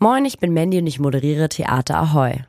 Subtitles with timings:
[0.00, 2.44] Moin, ich bin Mandy und ich moderiere Theater Ahoy.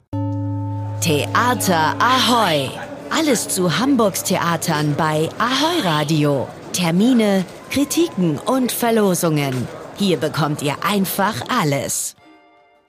[1.02, 2.70] Theater Ahoy!
[3.10, 6.48] Alles zu Hamburgs Theatern bei Ahoy Radio.
[6.74, 9.68] Termine, Kritiken und Verlosungen.
[9.98, 12.16] Hier bekommt ihr einfach alles.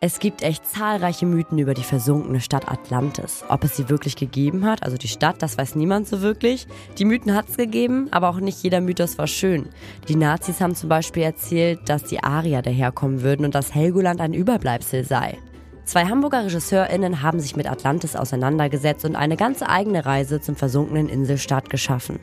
[0.03, 3.45] Es gibt echt zahlreiche Mythen über die versunkene Stadt Atlantis.
[3.51, 6.67] Ob es sie wirklich gegeben hat, also die Stadt, das weiß niemand so wirklich.
[6.97, 9.69] Die Mythen hat es gegeben, aber auch nicht jeder Mythos war schön.
[10.09, 14.33] Die Nazis haben zum Beispiel erzählt, dass die Arier daherkommen würden und dass Helgoland ein
[14.33, 15.37] Überbleibsel sei.
[15.85, 21.11] Zwei Hamburger RegisseurInnen haben sich mit Atlantis auseinandergesetzt und eine ganze eigene Reise zum versunkenen
[21.11, 22.19] Inselstaat geschaffen.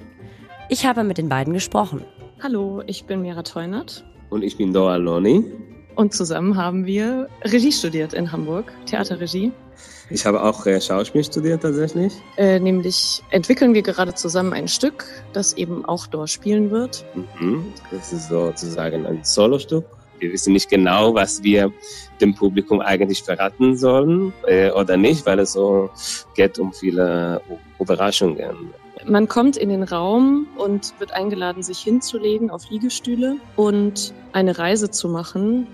[0.69, 2.03] Ich habe mit den beiden gesprochen.
[2.41, 4.03] Hallo, ich bin Mira Teunert.
[4.31, 5.45] Und ich bin Doa Loni.
[5.97, 9.51] Und zusammen haben wir Regie studiert in Hamburg, Theaterregie.
[10.11, 12.13] Ich habe auch äh, Schauspiel studiert tatsächlich.
[12.37, 17.03] Äh, nämlich entwickeln wir gerade zusammen ein Stück, das eben auch dort spielen wird.
[17.39, 17.73] Mhm.
[17.89, 19.85] Das ist sozusagen ein Solostück.
[20.19, 21.73] Wir wissen nicht genau, was wir
[22.21, 25.89] dem Publikum eigentlich verraten sollen äh, oder nicht, weil es so
[26.35, 27.41] geht um viele
[27.79, 28.71] Überraschungen.
[29.07, 34.91] Man kommt in den Raum und wird eingeladen, sich hinzulegen auf Liegestühle und eine Reise
[34.91, 35.67] zu machen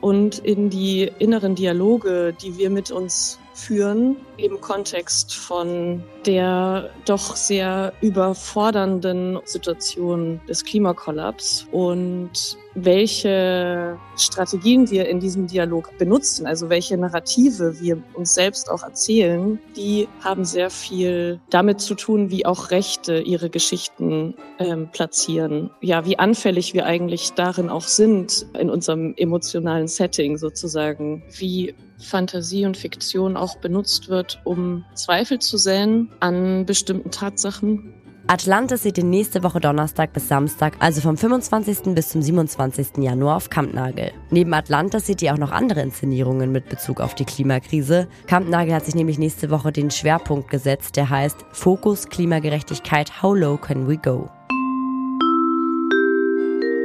[0.00, 7.36] und in die inneren Dialoge, die wir mit uns führen, im Kontext von der doch
[7.36, 11.66] sehr überfordernden Situation des Klimakollaps.
[11.72, 18.82] Und welche Strategien wir in diesem Dialog benutzen, also welche Narrative wir uns selbst auch
[18.82, 25.70] erzählen, die haben sehr viel damit zu tun, wie auch Rechte ihre Geschichten ähm, platzieren.
[25.80, 32.64] Ja, wie anfällig wir eigentlich darin auch sind in unserem emotionalen Setting sozusagen, wie Fantasie
[32.64, 37.94] und Fiktion auch benutzt wird, um Zweifel zu säen an bestimmten Tatsachen.
[38.30, 41.94] Atlantis seht ihr nächste Woche Donnerstag bis Samstag, also vom 25.
[41.94, 42.98] bis zum 27.
[42.98, 44.12] Januar auf Kampnagel.
[44.28, 48.06] Neben Atlantis seht ihr auch noch andere Inszenierungen mit Bezug auf die Klimakrise.
[48.26, 53.56] Kampnagel hat sich nämlich nächste Woche den Schwerpunkt gesetzt, der heißt Fokus Klimagerechtigkeit, How Low
[53.56, 54.28] Can We Go?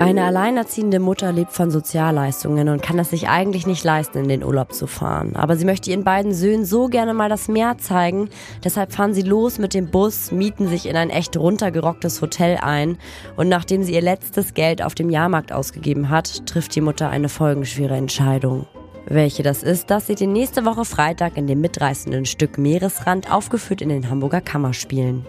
[0.03, 4.43] Eine alleinerziehende Mutter lebt von Sozialleistungen und kann es sich eigentlich nicht leisten, in den
[4.43, 5.37] Urlaub zu fahren.
[5.37, 8.29] Aber sie möchte ihren beiden Söhnen so gerne mal das Meer zeigen.
[8.65, 12.97] Deshalb fahren sie los mit dem Bus, mieten sich in ein echt runtergerocktes Hotel ein.
[13.37, 17.29] Und nachdem sie ihr letztes Geld auf dem Jahrmarkt ausgegeben hat, trifft die Mutter eine
[17.29, 18.67] folgenschwere Entscheidung.
[19.05, 23.81] Welche das ist, das seht ihr nächste Woche Freitag in dem mitreißenden Stück Meeresrand, aufgeführt
[23.81, 25.25] in den Hamburger Kammerspielen.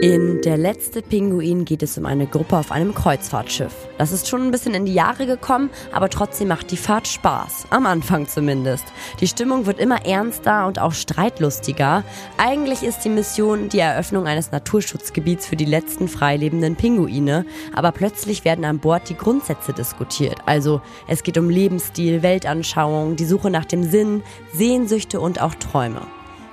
[0.00, 3.72] In Der letzte Pinguin geht es um eine Gruppe auf einem Kreuzfahrtschiff.
[3.96, 7.68] Das ist schon ein bisschen in die Jahre gekommen, aber trotzdem macht die Fahrt Spaß.
[7.70, 8.84] Am Anfang zumindest.
[9.20, 12.02] Die Stimmung wird immer ernster und auch streitlustiger.
[12.36, 18.44] Eigentlich ist die Mission die Eröffnung eines Naturschutzgebiets für die letzten freilebenden Pinguine, aber plötzlich
[18.44, 20.38] werden an Bord die Grundsätze diskutiert.
[20.44, 24.22] Also es geht um Lebensstil, Weltanschauung, die Suche nach dem Sinn,
[24.52, 26.02] Sehnsüchte und auch Träume.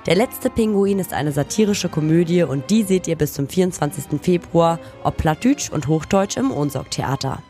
[0.06, 4.20] Der letzte Pinguin ist eine satirische Komödie und die seht ihr bis zum 24.
[4.20, 7.40] Februar, ob Plattdeutsch und Hochdeutsch im Ohnsorg Theater.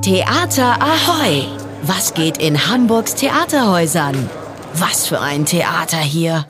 [0.00, 1.44] Theater Ahoy!
[1.82, 4.30] Was geht in Hamburgs Theaterhäusern?
[4.74, 6.40] Was für ein Theater hier!